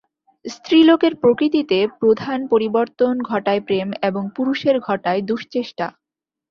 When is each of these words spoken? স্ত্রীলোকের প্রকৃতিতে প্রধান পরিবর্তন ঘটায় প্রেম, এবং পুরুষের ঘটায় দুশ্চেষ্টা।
স্ত্রীলোকের 0.45 1.13
প্রকৃতিতে 1.15 1.77
প্রধান 1.99 2.39
পরিবর্তন 2.47 3.13
ঘটায় 3.21 3.61
প্রেম, 3.61 3.87
এবং 4.01 4.23
পুরুষের 4.35 4.75
ঘটায় 4.79 5.21
দুশ্চেষ্টা। 5.21 5.87